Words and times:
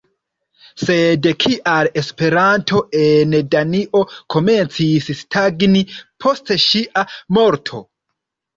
Sed 0.83 1.27
kial 1.43 1.89
Esperanto 2.01 2.81
en 3.03 3.37
Danio 3.57 4.03
komencis 4.37 5.13
stagni 5.23 5.85
post 6.27 6.53
ŝia 6.67 7.07
morto? 7.41 7.87